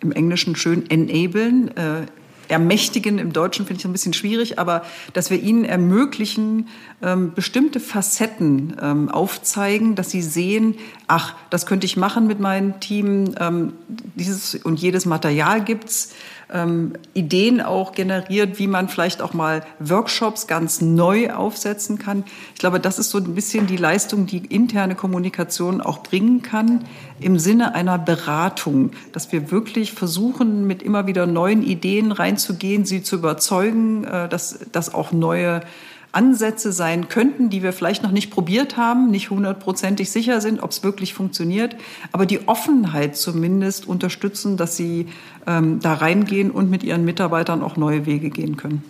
[0.00, 2.06] im Englischen schön enablen, äh,
[2.48, 6.68] ermächtigen, im Deutschen finde ich ein bisschen schwierig, aber dass wir ihnen ermöglichen,
[7.02, 10.76] ähm, bestimmte Facetten ähm, aufzeigen, dass sie sehen,
[11.06, 13.72] ach, das könnte ich machen mit meinem Team, ähm,
[14.14, 16.14] dieses und jedes Material gibt's
[16.52, 22.24] ähm, Ideen auch generiert, wie man vielleicht auch mal Workshops ganz neu aufsetzen kann.
[22.54, 26.84] Ich glaube, das ist so ein bisschen die Leistung, die interne Kommunikation auch bringen kann
[27.20, 33.02] im Sinne einer Beratung, dass wir wirklich versuchen, mit immer wieder neuen Ideen reinzugehen, sie
[33.02, 35.62] zu überzeugen, äh, dass, dass auch neue
[36.12, 40.70] Ansätze sein könnten, die wir vielleicht noch nicht probiert haben, nicht hundertprozentig sicher sind, ob
[40.70, 41.76] es wirklich funktioniert,
[42.12, 45.08] aber die Offenheit zumindest unterstützen, dass sie
[45.46, 48.84] ähm, da reingehen und mit ihren Mitarbeitern auch neue Wege gehen können.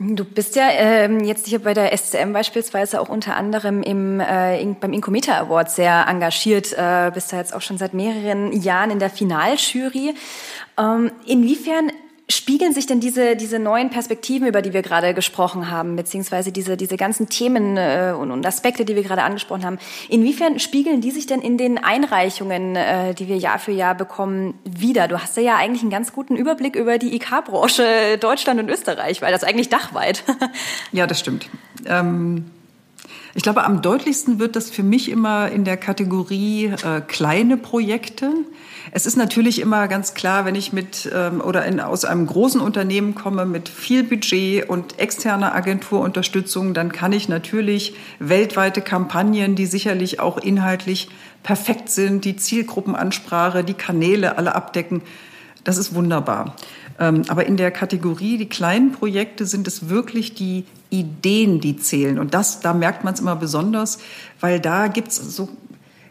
[0.00, 4.60] Du bist ja ähm, jetzt hier bei der SCM beispielsweise auch unter anderem im, äh,
[4.62, 8.92] in, beim Incometer Award sehr engagiert, äh, bist da jetzt auch schon seit mehreren Jahren
[8.92, 10.14] in der Finaljury.
[10.78, 11.90] Ähm, inwiefern
[12.30, 16.76] spiegeln sich denn diese, diese neuen Perspektiven, über die wir gerade gesprochen haben, beziehungsweise diese,
[16.76, 21.10] diese ganzen Themen äh, und, und Aspekte, die wir gerade angesprochen haben, inwiefern spiegeln die
[21.10, 25.08] sich denn in den Einreichungen, äh, die wir Jahr für Jahr bekommen, wieder?
[25.08, 29.22] Du hast ja, ja eigentlich einen ganz guten Überblick über die IK-Branche Deutschland und Österreich,
[29.22, 30.22] weil das eigentlich dachweit.
[30.92, 31.48] ja, das stimmt.
[31.86, 32.50] Ähm
[33.34, 38.32] ich glaube, am deutlichsten wird das für mich immer in der Kategorie äh, kleine Projekte.
[38.90, 42.60] Es ist natürlich immer ganz klar, wenn ich mit ähm, oder in, aus einem großen
[42.60, 49.66] Unternehmen komme mit viel Budget und externer Agenturunterstützung, dann kann ich natürlich weltweite Kampagnen, die
[49.66, 51.08] sicherlich auch inhaltlich
[51.42, 55.02] perfekt sind, die Zielgruppenansprache, die Kanäle alle abdecken.
[55.64, 56.56] Das ist wunderbar.
[56.98, 62.18] Ähm, aber in der Kategorie, die kleinen Projekte sind es wirklich die Ideen, die zählen.
[62.18, 63.98] Und das, da merkt man es immer besonders,
[64.40, 65.48] weil da gibt es so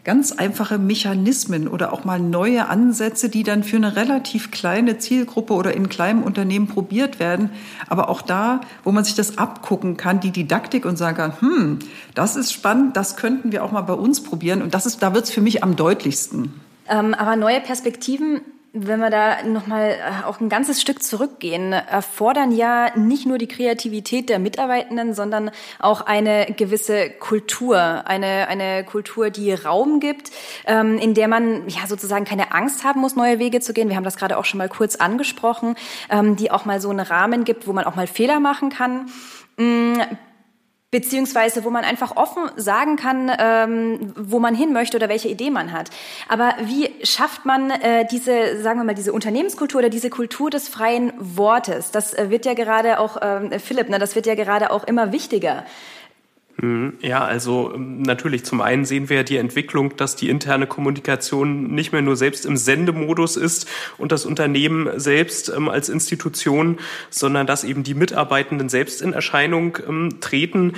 [0.04, 5.52] ganz einfache Mechanismen oder auch mal neue Ansätze, die dann für eine relativ kleine Zielgruppe
[5.52, 7.50] oder in kleinem Unternehmen probiert werden.
[7.88, 11.78] Aber auch da, wo man sich das abgucken kann, die Didaktik und sagen kann, hm,
[12.14, 14.62] das ist spannend, das könnten wir auch mal bei uns probieren.
[14.62, 16.54] Und das ist, da wird es für mich am deutlichsten.
[16.88, 18.40] Ähm, aber neue Perspektiven
[18.86, 23.48] wenn wir da nochmal äh, auch ein ganzes Stück zurückgehen, erfordern ja nicht nur die
[23.48, 30.30] Kreativität der Mitarbeitenden, sondern auch eine gewisse Kultur, eine, eine Kultur, die Raum gibt,
[30.66, 33.88] ähm, in der man ja sozusagen keine Angst haben muss, neue Wege zu gehen.
[33.88, 35.74] Wir haben das gerade auch schon mal kurz angesprochen,
[36.10, 39.06] ähm, die auch mal so einen Rahmen gibt, wo man auch mal Fehler machen kann
[39.56, 40.00] mm,
[40.90, 45.50] beziehungsweise wo man einfach offen sagen kann, ähm, wo man hin möchte oder welche Idee
[45.50, 45.90] man hat.
[46.28, 50.68] Aber wie schafft man äh, diese, sagen wir mal, diese Unternehmenskultur oder diese Kultur des
[50.68, 51.90] freien Wortes?
[51.90, 55.12] Das äh, wird ja gerade auch, ähm, Philipp, ne, das wird ja gerade auch immer
[55.12, 55.64] wichtiger.
[56.60, 56.94] Mhm.
[57.00, 61.92] Ja, also ähm, natürlich zum einen sehen wir die Entwicklung, dass die interne Kommunikation nicht
[61.92, 66.78] mehr nur selbst im Sendemodus ist und das Unternehmen selbst ähm, als Institution,
[67.10, 70.72] sondern dass eben die Mitarbeitenden selbst in Erscheinung ähm, treten.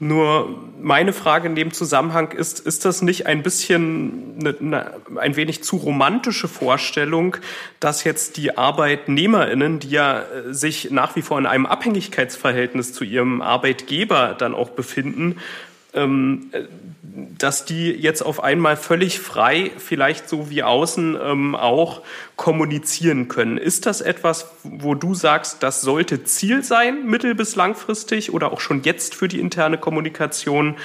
[0.00, 5.36] Nur meine Frage in dem Zusammenhang ist, ist das nicht ein bisschen eine, eine, ein
[5.36, 7.36] wenig zu romantische Vorstellung,
[7.78, 13.04] dass jetzt die ArbeitnehmerInnen, die ja äh, sich nach wie vor in einem Abhängigkeitsverhältnis zu
[13.04, 15.36] ihrem Arbeitgeber dann auch befinden,
[15.94, 16.50] ähm,
[17.38, 22.02] dass die jetzt auf einmal völlig frei, vielleicht so wie außen ähm, auch,
[22.36, 23.56] kommunizieren können.
[23.56, 28.60] Ist das etwas, wo du sagst, das sollte Ziel sein, mittel- bis langfristig oder auch
[28.60, 30.76] schon jetzt für die interne Kommunikation?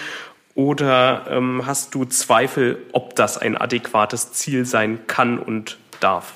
[0.55, 6.33] Oder ähm, hast du Zweifel, ob das ein adäquates Ziel sein kann und darf?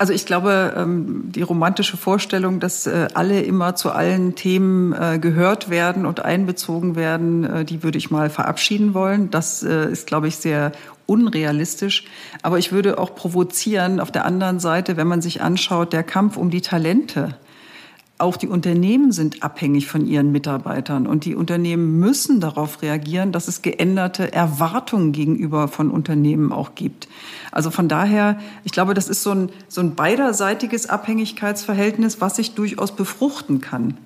[0.00, 5.18] Also ich glaube, ähm, die romantische Vorstellung, dass äh, alle immer zu allen Themen äh,
[5.18, 9.30] gehört werden und einbezogen werden, äh, die würde ich mal verabschieden wollen.
[9.30, 10.72] Das ist, glaube ich, sehr
[11.04, 12.04] unrealistisch.
[12.40, 16.38] Aber ich würde auch provozieren auf der anderen Seite, wenn man sich anschaut, der Kampf
[16.38, 17.34] um die Talente
[18.20, 23.48] auch die Unternehmen sind abhängig von ihren Mitarbeitern und die Unternehmen müssen darauf reagieren, dass
[23.48, 27.08] es geänderte Erwartungen gegenüber von Unternehmen auch gibt.
[27.50, 32.54] Also von daher, ich glaube, das ist so ein, so ein beiderseitiges Abhängigkeitsverhältnis, was sich
[32.54, 33.96] durchaus befruchten kann.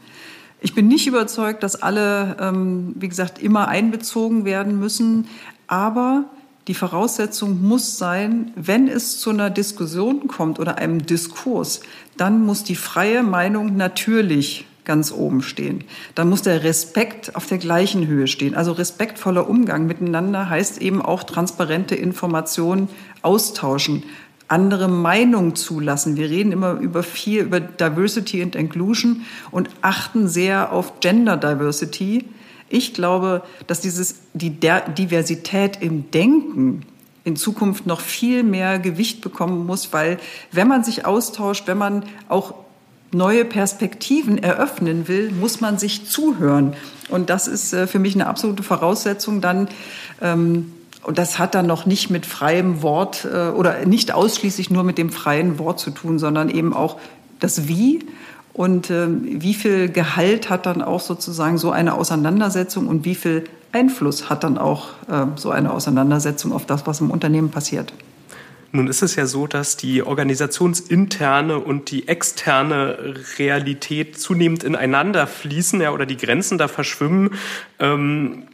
[0.60, 5.26] Ich bin nicht überzeugt, dass alle, ähm, wie gesagt, immer einbezogen werden müssen,
[5.66, 6.24] aber
[6.66, 11.80] die Voraussetzung muss sein, wenn es zu einer Diskussion kommt oder einem Diskurs,
[12.16, 15.84] dann muss die freie Meinung natürlich ganz oben stehen.
[16.14, 18.54] Dann muss der Respekt auf der gleichen Höhe stehen.
[18.54, 22.88] Also respektvoller Umgang miteinander heißt eben auch transparente Informationen
[23.22, 24.04] austauschen,
[24.46, 26.16] andere Meinungen zulassen.
[26.16, 32.26] Wir reden immer über viel über Diversity and Inclusion und achten sehr auf Gender Diversity.
[32.68, 36.82] Ich glaube, dass dieses, die Diversität im Denken
[37.24, 40.18] in Zukunft noch viel mehr Gewicht bekommen muss, weil
[40.52, 42.54] wenn man sich austauscht, wenn man auch
[43.12, 46.74] neue Perspektiven eröffnen will, muss man sich zuhören.
[47.08, 49.68] Und das ist äh, für mich eine absolute Voraussetzung dann.
[50.20, 54.84] Ähm, und das hat dann noch nicht mit freiem Wort äh, oder nicht ausschließlich nur
[54.84, 56.98] mit dem freien Wort zu tun, sondern eben auch
[57.40, 58.00] das Wie
[58.52, 63.44] und äh, wie viel Gehalt hat dann auch sozusagen so eine Auseinandersetzung und wie viel
[63.74, 67.92] Einfluss hat dann auch äh, so eine Auseinandersetzung auf das, was im Unternehmen passiert?
[68.72, 75.80] Nun ist es ja so, dass die organisationsinterne und die externe Realität zunehmend ineinander fließen
[75.80, 77.30] ja, oder die Grenzen da verschwimmen.
[77.78, 78.44] Ähm,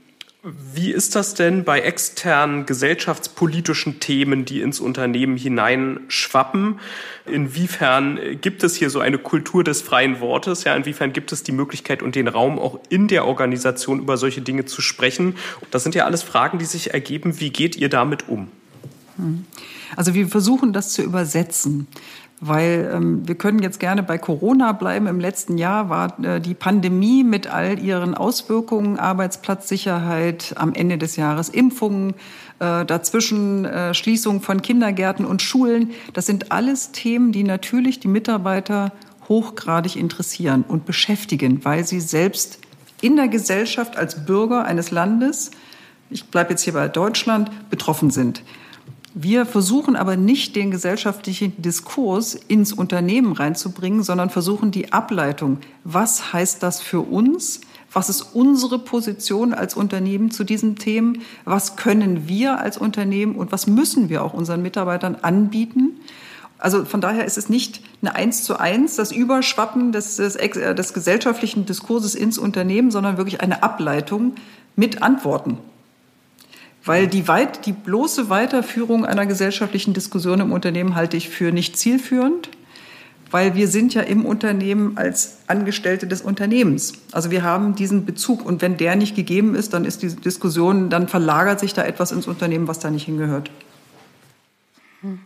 [0.43, 6.81] wie ist das denn bei externen gesellschaftspolitischen Themen, die ins Unternehmen hineinschwappen?
[7.27, 10.65] Inwiefern gibt es hier so eine Kultur des freien Wortes?
[10.65, 14.41] Ja, inwiefern gibt es die Möglichkeit und den Raum, auch in der Organisation über solche
[14.41, 15.37] Dinge zu sprechen?
[15.71, 17.39] Das sind ja alles Fragen, die sich ergeben.
[17.39, 18.49] Wie geht ihr damit um?
[19.17, 19.45] Hm.
[19.95, 21.87] Also wir versuchen das zu übersetzen
[22.41, 25.07] weil ähm, wir können jetzt gerne bei Corona bleiben.
[25.07, 31.17] Im letzten Jahr war äh, die Pandemie mit all ihren Auswirkungen, Arbeitsplatzsicherheit, am Ende des
[31.17, 32.15] Jahres Impfungen,
[32.59, 35.91] äh, dazwischen äh, Schließung von Kindergärten und Schulen.
[36.15, 38.93] Das sind alles Themen, die natürlich die Mitarbeiter
[39.29, 42.59] hochgradig interessieren und beschäftigen, weil sie selbst
[43.03, 45.51] in der Gesellschaft als Bürger eines Landes,
[46.09, 48.43] ich bleibe jetzt hier bei Deutschland, betroffen sind.
[49.13, 55.59] Wir versuchen aber nicht den gesellschaftlichen Diskurs ins Unternehmen reinzubringen, sondern versuchen die Ableitung.
[55.83, 57.61] Was heißt das für uns?
[57.93, 61.23] Was ist unsere Position als Unternehmen zu diesen Themen?
[61.45, 66.01] Was können wir als Unternehmen und was müssen wir auch unseren Mitarbeitern anbieten?
[66.59, 70.95] Also von daher ist es nicht eine Eins zu eins, das Überschwappen des, des, des
[70.95, 74.35] gesellschaftlichen Diskurses ins Unternehmen, sondern wirklich eine Ableitung
[74.77, 75.59] mit Antworten.
[76.85, 81.77] Weil die, weit, die bloße Weiterführung einer gesellschaftlichen Diskussion im Unternehmen halte ich für nicht
[81.77, 82.49] zielführend,
[83.31, 86.95] weil wir sind ja im Unternehmen als Angestellte des Unternehmens.
[87.13, 90.91] Also wir haben diesen Bezug und wenn der nicht gegeben ist, dann ist diese Diskussion,
[90.91, 93.51] dann verlagert sich da etwas ins Unternehmen, was da nicht hingehört.
[95.03, 95.21] Hm.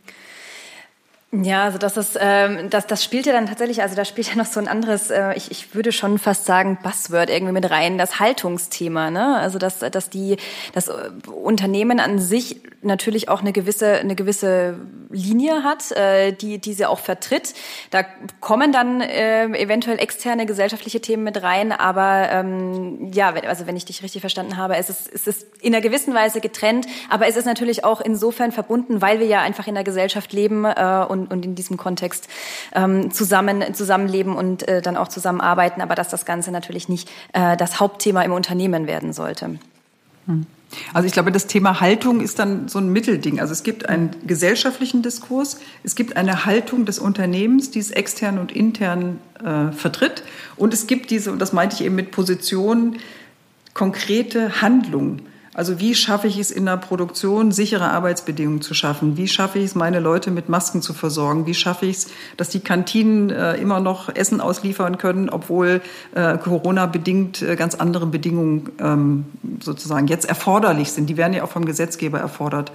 [1.43, 4.37] Ja, also das ist, ähm, das, das spielt ja dann tatsächlich, also da spielt ja
[4.37, 7.99] noch so ein anderes, äh, ich, ich würde schon fast sagen, Buzzword irgendwie mit rein,
[7.99, 9.39] das Haltungsthema, ne?
[9.39, 10.37] Also dass, dass die,
[10.75, 10.91] das
[11.27, 14.79] Unternehmen an sich natürlich auch eine gewisse, eine gewisse
[15.11, 17.55] Linie hat, äh, die, die sie auch vertritt.
[17.91, 18.05] Da
[18.41, 23.85] kommen dann äh, eventuell externe gesellschaftliche Themen mit rein, aber ähm, ja, also wenn ich
[23.85, 27.37] dich richtig verstanden habe, es ist, es ist in einer gewissen Weise getrennt, aber es
[27.37, 31.24] ist natürlich auch insofern verbunden, weil wir ja einfach in der Gesellschaft leben äh, und
[31.27, 32.29] und, in diesem Kontext
[32.75, 37.57] ähm, zusammen, zusammenleben und äh, dann auch zusammenarbeiten, aber dass das Ganze natürlich nicht äh,
[37.57, 39.59] das Hauptthema im Unternehmen werden sollte.
[40.27, 40.47] Hm.
[40.93, 43.41] Also ich glaube, das Thema Haltung ist dann so ein Mittelding.
[43.41, 48.39] Also es gibt einen gesellschaftlichen Diskurs, es gibt eine Haltung des Unternehmens, die es extern
[48.39, 50.25] und intern äh, vertritt.
[50.57, 52.97] Und es gibt diese, und das meinte ich eben mit Positionen,
[53.73, 55.23] konkrete Handlungen.
[55.55, 59.17] Also wie schaffe ich es in der Produktion, sichere Arbeitsbedingungen zu schaffen?
[59.17, 61.47] Wie schaffe ich es, meine Leute mit Masken zu versorgen?
[61.47, 65.81] Wie schaffe ich es, dass die Kantinen äh, immer noch Essen ausliefern können, obwohl
[66.17, 69.27] äh, Corona-bedingt äh, ganz andere Bedingungen ähm,
[69.61, 71.07] sozusagen jetzt erforderlich sind?
[71.09, 72.73] Die werden ja auch vom Gesetzgeber erfordert.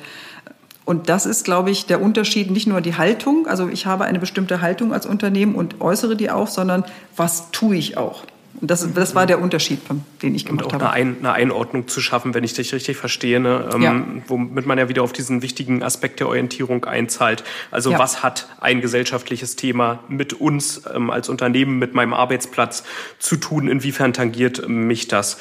[0.85, 4.19] Und das ist, glaube ich, der Unterschied, nicht nur die Haltung, also ich habe eine
[4.19, 8.23] bestimmte Haltung als Unternehmen und äußere die auch, sondern was tue ich auch?
[8.61, 9.79] Und das, das war der Unterschied,
[10.21, 10.89] den ich gemacht und auch habe.
[10.89, 13.69] Eine, eine Einordnung zu schaffen, wenn ich dich richtig verstehe, ne?
[13.73, 14.03] ähm, ja.
[14.27, 17.43] womit man ja wieder auf diesen wichtigen Aspekt der Orientierung einzahlt.
[17.71, 17.99] Also ja.
[17.99, 22.83] was hat ein gesellschaftliches Thema mit uns ähm, als Unternehmen, mit meinem Arbeitsplatz
[23.17, 23.67] zu tun?
[23.67, 25.37] Inwiefern tangiert mich das?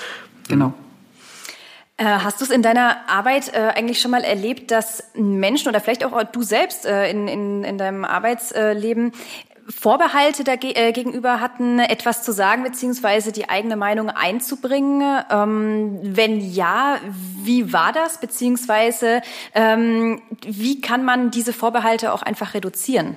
[0.49, 0.75] Genau.
[2.01, 5.81] Äh, hast du es in deiner Arbeit äh, eigentlich schon mal erlebt, dass Menschen oder
[5.81, 9.11] vielleicht auch du selbst äh, in, in, in deinem Arbeitsleben
[9.69, 10.93] Vorbehalte äh,
[11.41, 15.23] hatten, etwas zu sagen beziehungsweise die eigene Meinung einzubringen?
[15.31, 16.99] Ähm, wenn ja,
[17.43, 18.19] wie war das?
[18.19, 19.21] Beziehungsweise
[19.55, 23.17] ähm, wie kann man diese Vorbehalte auch einfach reduzieren?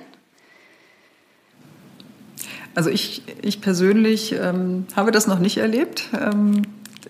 [2.74, 6.08] Also ich, ich persönlich ähm, habe das noch nicht erlebt.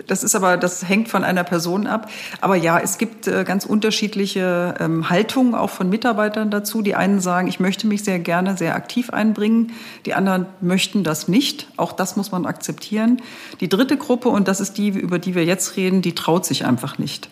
[0.07, 2.11] Das ist aber, das hängt von einer Person ab.
[2.41, 6.83] Aber ja, es gibt äh, ganz unterschiedliche ähm, Haltungen auch von Mitarbeitern dazu.
[6.83, 9.73] Die einen sagen, ich möchte mich sehr gerne sehr aktiv einbringen.
[10.07, 11.69] Die anderen möchten das nicht.
[11.77, 13.21] Auch das muss man akzeptieren.
[13.61, 16.65] Die dritte Gruppe, und das ist die, über die wir jetzt reden, die traut sich
[16.65, 17.29] einfach nicht.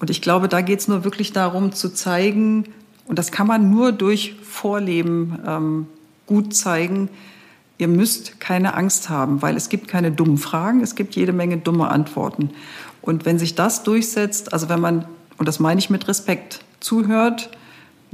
[0.00, 2.66] Und ich glaube, da geht es nur wirklich darum zu zeigen,
[3.06, 5.86] und das kann man nur durch Vorleben ähm,
[6.26, 7.10] gut zeigen,
[7.78, 11.56] Ihr müsst keine Angst haben, weil es gibt keine dummen Fragen, es gibt jede Menge
[11.58, 12.50] dumme Antworten.
[13.02, 15.06] Und wenn sich das durchsetzt, also wenn man,
[15.38, 17.50] und das meine ich mit Respekt, zuhört,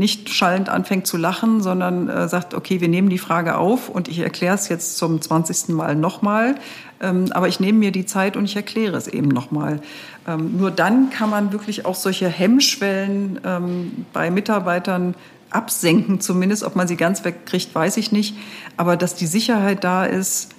[0.00, 4.08] nicht schallend anfängt zu lachen, sondern äh, sagt, okay, wir nehmen die Frage auf und
[4.08, 5.68] ich erkläre es jetzt zum 20.
[5.68, 6.54] Mal nochmal,
[7.02, 9.82] ähm, aber ich nehme mir die Zeit und ich erkläre es eben nochmal.
[10.26, 15.14] Ähm, nur dann kann man wirklich auch solche Hemmschwellen ähm, bei Mitarbeitern
[15.50, 16.62] absenken zumindest.
[16.64, 18.36] Ob man sie ganz wegkriegt, weiß ich nicht.
[18.76, 20.54] Aber dass die Sicherheit da ist,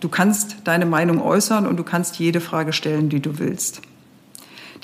[0.00, 3.82] du kannst deine Meinung äußern und du kannst jede Frage stellen, die du willst.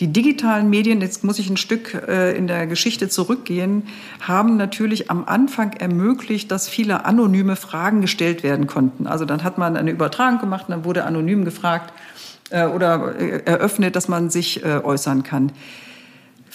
[0.01, 3.85] Die digitalen Medien, jetzt muss ich ein Stück äh, in der Geschichte zurückgehen,
[4.21, 9.07] haben natürlich am Anfang ermöglicht, dass viele anonyme Fragen gestellt werden konnten.
[9.07, 11.95] Also dann hat man eine Übertragung gemacht, dann wurde anonym gefragt
[12.51, 15.53] äh, oder äh, eröffnet, dass man sich äußern kann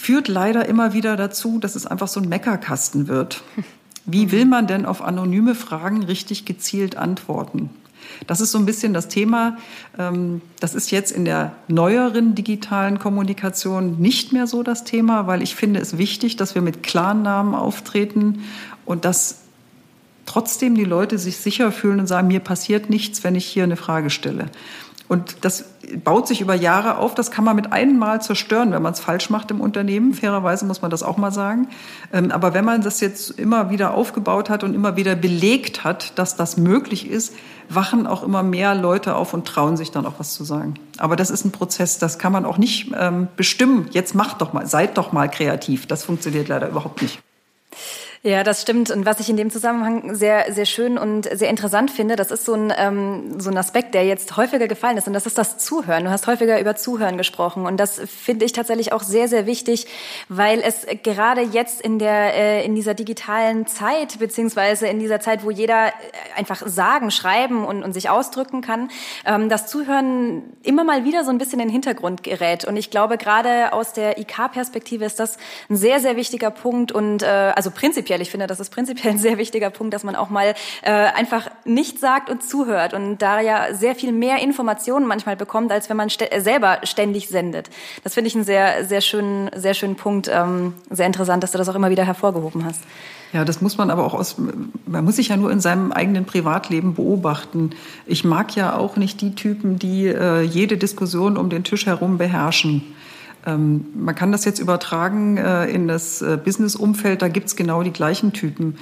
[0.01, 3.43] führt leider immer wieder dazu, dass es einfach so ein Meckerkasten wird.
[4.05, 7.69] Wie will man denn auf anonyme Fragen richtig gezielt antworten?
[8.25, 9.57] Das ist so ein bisschen das Thema.
[9.99, 15.43] Ähm, das ist jetzt in der neueren digitalen Kommunikation nicht mehr so das Thema, weil
[15.43, 18.43] ich finde es wichtig, dass wir mit klaren Namen auftreten
[18.85, 19.41] und dass
[20.25, 23.77] trotzdem die Leute sich sicher fühlen und sagen, mir passiert nichts, wenn ich hier eine
[23.77, 24.47] Frage stelle.
[25.11, 25.65] Und das
[26.05, 27.15] baut sich über Jahre auf.
[27.15, 30.13] Das kann man mit einem Mal zerstören, wenn man es falsch macht im Unternehmen.
[30.13, 31.67] Fairerweise muss man das auch mal sagen.
[32.13, 36.17] Ähm, aber wenn man das jetzt immer wieder aufgebaut hat und immer wieder belegt hat,
[36.17, 37.33] dass das möglich ist,
[37.67, 40.75] wachen auch immer mehr Leute auf und trauen sich dann auch was zu sagen.
[40.97, 43.89] Aber das ist ein Prozess, das kann man auch nicht ähm, bestimmen.
[43.91, 45.87] Jetzt macht doch mal, seid doch mal kreativ.
[45.87, 47.19] Das funktioniert leider überhaupt nicht.
[48.23, 48.91] Ja, das stimmt.
[48.91, 52.45] Und was ich in dem Zusammenhang sehr, sehr schön und sehr interessant finde, das ist
[52.45, 55.07] so ein, ähm, so ein Aspekt, der jetzt häufiger gefallen ist.
[55.07, 56.03] Und das ist das Zuhören.
[56.03, 57.65] Du hast häufiger über Zuhören gesprochen.
[57.65, 59.87] Und das finde ich tatsächlich auch sehr, sehr wichtig,
[60.29, 65.43] weil es gerade jetzt in der, äh, in dieser digitalen Zeit, beziehungsweise in dieser Zeit,
[65.43, 65.91] wo jeder äh,
[66.35, 68.91] einfach sagen, schreiben und, und sich ausdrücken kann,
[69.25, 72.65] ähm, das Zuhören immer mal wieder so ein bisschen in den Hintergrund gerät.
[72.65, 75.37] Und ich glaube, gerade aus der IK-Perspektive ist das
[75.71, 78.21] ein sehr, sehr wichtiger Punkt und, äh, also prinzipiell prinzipiell.
[78.21, 81.49] Ich finde, das ist prinzipiell ein sehr wichtiger Punkt, dass man auch mal äh, einfach
[81.65, 85.97] nicht sagt und zuhört und da ja sehr viel mehr Informationen manchmal bekommt, als wenn
[85.97, 87.69] man st selber ständig sendet.
[88.03, 90.29] Das finde ich einen sehr, sehr schönen, sehr schönen Punkt.
[90.31, 92.81] Ähm, sehr interessant, dass du das auch immer wieder hervorgehoben hast.
[93.33, 94.35] Ja, das muss man aber auch aus,
[94.85, 97.71] man muss sich ja nur in seinem eigenen Privatleben beobachten.
[98.05, 102.17] Ich mag ja auch nicht die Typen, die äh, jede Diskussion um den Tisch herum
[102.17, 102.83] beherrschen.
[103.45, 107.91] Ähm, man kann das jetzt übertragen äh, in das äh, Business-Umfeld, da gibt's genau die
[107.91, 108.77] gleichen Typen.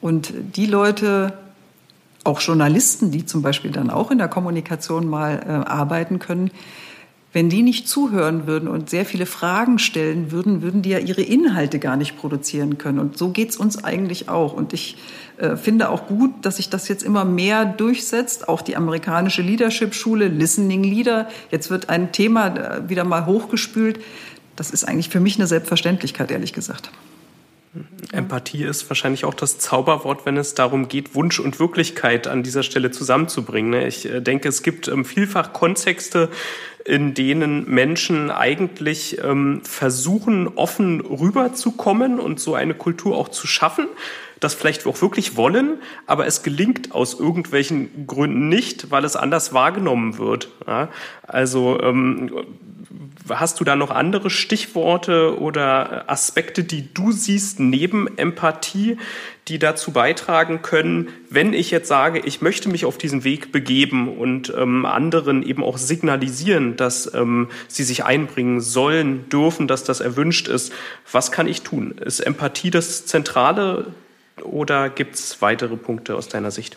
[0.00, 1.32] Und die Leute,
[2.24, 6.50] auch Journalisten, die zum Beispiel dann auch in der Kommunikation mal äh, arbeiten können,
[7.32, 11.22] wenn die nicht zuhören würden und sehr viele Fragen stellen würden, würden die ja ihre
[11.22, 12.98] Inhalte gar nicht produzieren können.
[12.98, 14.52] Und so geht's uns eigentlich auch.
[14.52, 14.98] Und ich
[15.42, 18.48] äh, finde auch gut, dass sich das jetzt immer mehr durchsetzt.
[18.48, 21.28] Auch die amerikanische Leadership-Schule, Listening Leader.
[21.50, 23.98] Jetzt wird ein Thema äh, wieder mal hochgespült.
[24.54, 26.92] Das ist eigentlich für mich eine Selbstverständlichkeit, ehrlich gesagt.
[28.12, 32.62] Empathie ist wahrscheinlich auch das Zauberwort, wenn es darum geht, Wunsch und Wirklichkeit an dieser
[32.62, 33.70] Stelle zusammenzubringen.
[33.70, 33.88] Ne?
[33.88, 36.28] Ich äh, denke, es gibt ähm, vielfach Kontexte,
[36.84, 43.88] in denen Menschen eigentlich ähm, versuchen, offen rüberzukommen und so eine Kultur auch zu schaffen
[44.42, 49.52] das vielleicht auch wirklich wollen, aber es gelingt aus irgendwelchen Gründen nicht, weil es anders
[49.52, 50.48] wahrgenommen wird.
[50.66, 50.88] Ja?
[51.26, 52.30] Also ähm,
[53.28, 58.98] Hast du da noch andere Stichworte oder Aspekte, die du siehst neben Empathie,
[59.48, 64.16] die dazu beitragen können, wenn ich jetzt sage, ich möchte mich auf diesen Weg begeben
[64.16, 70.00] und ähm, anderen eben auch signalisieren, dass ähm, sie sich einbringen sollen, dürfen, dass das
[70.00, 70.72] erwünscht ist.
[71.10, 71.92] Was kann ich tun?
[72.04, 73.86] Ist Empathie das Zentrale
[74.42, 76.76] oder gibt es weitere Punkte aus deiner Sicht?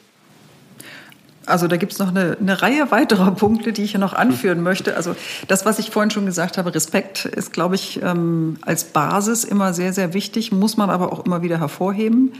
[1.46, 4.62] Also da gibt es noch eine, eine, Reihe weiterer Punkte, die ich hier noch anführen
[4.62, 4.96] möchte.
[4.96, 5.16] Also
[5.48, 9.74] das, was ich vorhin schon gesagt habe, Respekt ist, glaube ich, ähm, als Basis immer
[9.74, 12.34] sehr, sehr wichtig, muss man aber auch immer wieder hervorheben.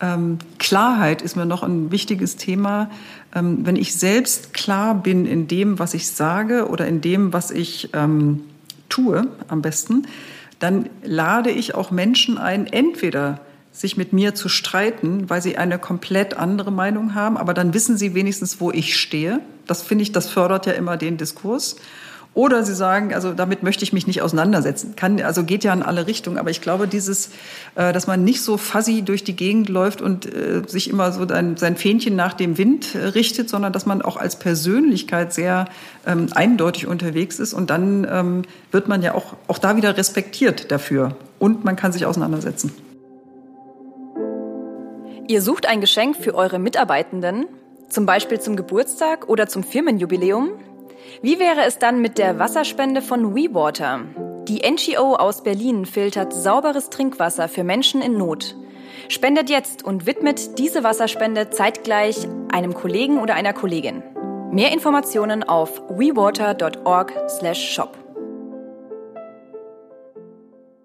[0.00, 2.90] Ähm, Klarheit ist mir noch ein wichtiges Thema.
[3.34, 7.50] Ähm, wenn ich selbst klar bin in dem, was ich sage oder in dem, was
[7.50, 8.42] ich ähm,
[8.88, 10.06] tue, am besten,
[10.58, 13.40] dann lade ich auch Menschen ein, entweder
[13.72, 17.96] sich mit mir zu streiten, weil sie eine komplett andere Meinung haben, aber dann wissen
[17.96, 19.40] sie wenigstens, wo ich stehe.
[19.66, 21.76] Das finde ich, das fördert ja immer den Diskurs.
[22.34, 24.96] Oder sie sagen, also damit möchte ich mich nicht auseinandersetzen.
[24.96, 26.38] Kann, also geht ja in alle Richtungen.
[26.38, 27.28] Aber ich glaube, dieses,
[27.74, 31.26] äh, dass man nicht so fuzzy durch die Gegend läuft und äh, sich immer so
[31.26, 35.66] ein, sein Fähnchen nach dem Wind äh, richtet, sondern dass man auch als Persönlichkeit sehr
[36.06, 37.52] ähm, eindeutig unterwegs ist.
[37.52, 41.16] Und dann ähm, wird man ja auch, auch da wieder respektiert dafür.
[41.38, 42.72] Und man kann sich auseinandersetzen.
[45.28, 47.46] Ihr sucht ein Geschenk für eure Mitarbeitenden,
[47.88, 50.50] zum Beispiel zum Geburtstag oder zum Firmenjubiläum?
[51.22, 54.00] Wie wäre es dann mit der Wasserspende von WeWater?
[54.48, 58.56] Die NGO aus Berlin filtert sauberes Trinkwasser für Menschen in Not.
[59.08, 64.02] Spendet jetzt und widmet diese Wasserspende zeitgleich einem Kollegen oder einer Kollegin.
[64.50, 68.01] Mehr Informationen auf wewater.org/shop.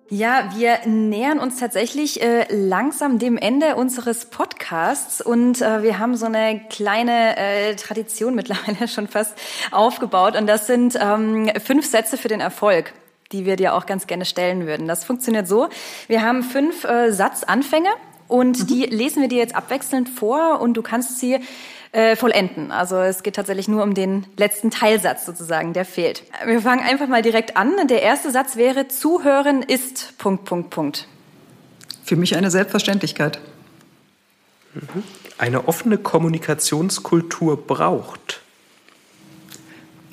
[0.10, 6.16] Ja, wir nähern uns tatsächlich äh, langsam dem Ende unseres Podcasts und äh, wir haben
[6.16, 9.38] so eine kleine äh, Tradition mittlerweile schon fast
[9.72, 12.94] aufgebaut und das sind ähm, fünf Sätze für den Erfolg
[13.34, 14.88] die wir dir auch ganz gerne stellen würden.
[14.88, 15.68] Das funktioniert so.
[16.08, 17.90] Wir haben fünf äh, Satzanfänge
[18.30, 18.68] und mhm.
[18.68, 21.40] die lesen wir dir jetzt abwechselnd vor und du kannst sie
[21.92, 22.72] äh, vollenden.
[22.72, 26.24] Also es geht tatsächlich nur um den letzten Teilsatz sozusagen, der fehlt.
[26.46, 27.88] Wir fangen einfach mal direkt an.
[27.88, 31.08] Der erste Satz wäre, zuhören ist Punkt, Punkt, Punkt.
[32.04, 33.40] Für mich eine Selbstverständlichkeit.
[34.74, 35.04] Mhm.
[35.38, 38.42] Eine offene Kommunikationskultur braucht.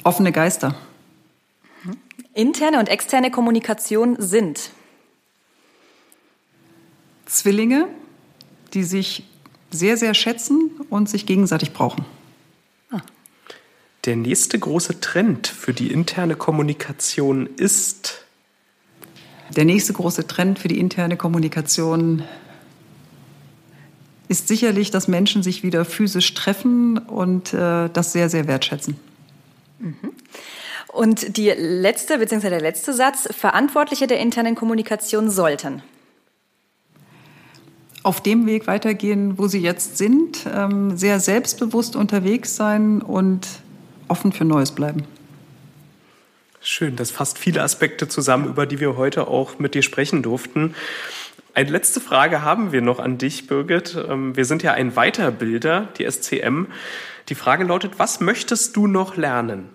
[0.03, 0.77] Offene Geister.
[1.83, 1.97] Mhm.
[2.35, 4.71] Interne und externe Kommunikation sind.
[7.27, 7.89] Zwillinge,
[8.75, 9.25] die sich
[9.75, 12.05] sehr, sehr schätzen und sich gegenseitig brauchen.
[12.91, 13.01] Ah.
[14.05, 18.25] Der nächste große Trend für die interne Kommunikation ist?
[19.57, 22.23] Der nächste große Trend für die interne Kommunikation
[24.29, 28.97] ist sicherlich, dass Menschen sich wieder physisch treffen und äh, das sehr, sehr wertschätzen.
[29.79, 29.97] Mhm.
[30.89, 35.83] Und die letzte, beziehungsweise der letzte Satz, Verantwortliche der internen Kommunikation sollten
[38.05, 43.49] auf dem Weg weitergehen, wo sie jetzt sind, ähm, sehr selbstbewusst unterwegs sein und
[44.07, 45.05] offen für Neues bleiben.
[46.61, 50.75] Schön, das fasst viele Aspekte zusammen, über die wir heute auch mit dir sprechen durften.
[51.55, 53.97] Eine letzte Frage haben wir noch an dich, Birgit.
[54.09, 56.67] Ähm, wir sind ja ein Weiterbilder, die SCM.
[57.29, 59.69] Die Frage lautet, was möchtest du noch lernen?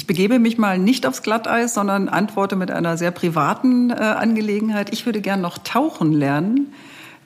[0.00, 4.94] Ich begebe mich mal nicht aufs Glatteis, sondern antworte mit einer sehr privaten äh, Angelegenheit.
[4.94, 6.72] Ich würde gern noch tauchen lernen,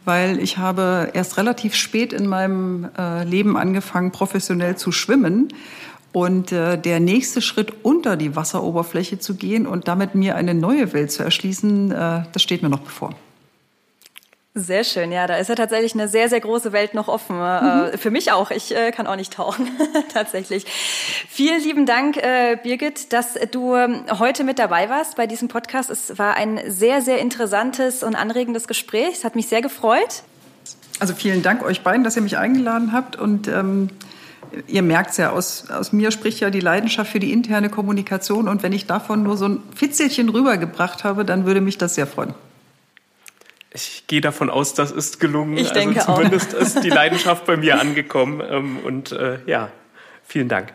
[0.05, 5.55] weil ich habe erst relativ spät in meinem äh, Leben angefangen, professionell zu schwimmen.
[6.13, 10.93] Und äh, der nächste Schritt unter die Wasseroberfläche zu gehen und damit mir eine neue
[10.93, 13.15] Welt zu erschließen, äh, das steht mir noch bevor.
[14.57, 17.35] Sehr schön, ja, da ist ja tatsächlich eine sehr, sehr große Welt noch offen.
[17.41, 17.99] Äh, mhm.
[17.99, 18.53] Für mich auch.
[18.53, 19.69] Ich äh, kann auch nicht tauchen,
[20.15, 20.65] tatsächlich.
[21.29, 25.91] Vielen lieben Dank, äh, Birgit, dass du ähm, heute mit dabei warst bei diesem Podcast.
[25.91, 29.15] Es war ein sehr, sehr interessantes und anregendes Gespräch.
[29.15, 30.23] Es hat mich sehr gefreut.
[31.01, 33.91] Also vielen Dank euch beiden, dass ihr mich eingeladen habt und ähm
[34.69, 38.47] ihr merkt es ja, aus, aus mir spricht ja die Leidenschaft für die interne Kommunikation.
[38.47, 42.07] Und wenn ich davon nur so ein Fitzelchen rübergebracht habe, dann würde mich das sehr
[42.07, 42.35] freuen.
[43.77, 45.57] Ich gehe davon aus, das ist gelungen.
[45.57, 46.61] Ich denke also zumindest auch.
[46.61, 48.41] ist die Leidenschaft bei mir angekommen.
[48.49, 49.69] Ähm, und äh, ja,
[50.23, 50.73] vielen Dank.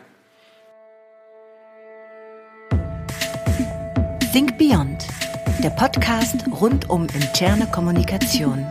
[4.32, 5.06] Think Beyond,
[5.64, 8.66] der Podcast rund um interne Kommunikation.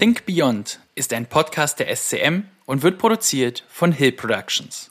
[0.00, 4.90] Think Beyond ist ein Podcast der SCM und wird produziert von Hill Productions.